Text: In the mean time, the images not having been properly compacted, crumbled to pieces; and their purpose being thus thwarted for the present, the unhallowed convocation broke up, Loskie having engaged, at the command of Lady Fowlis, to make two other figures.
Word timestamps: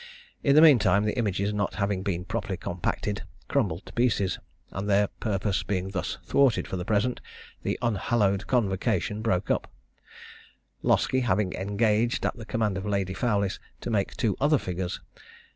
In 0.41 0.55
the 0.55 0.63
mean 0.63 0.79
time, 0.79 1.05
the 1.05 1.15
images 1.15 1.53
not 1.53 1.75
having 1.75 2.01
been 2.01 2.25
properly 2.25 2.57
compacted, 2.57 3.21
crumbled 3.47 3.85
to 3.85 3.93
pieces; 3.93 4.39
and 4.71 4.89
their 4.89 5.09
purpose 5.19 5.61
being 5.61 5.91
thus 5.91 6.17
thwarted 6.23 6.67
for 6.67 6.75
the 6.75 6.85
present, 6.85 7.21
the 7.61 7.77
unhallowed 7.83 8.47
convocation 8.47 9.21
broke 9.21 9.51
up, 9.51 9.71
Loskie 10.81 11.21
having 11.21 11.53
engaged, 11.53 12.25
at 12.25 12.35
the 12.35 12.45
command 12.45 12.79
of 12.79 12.85
Lady 12.87 13.13
Fowlis, 13.13 13.59
to 13.81 13.91
make 13.91 14.17
two 14.17 14.35
other 14.41 14.57
figures. 14.57 14.99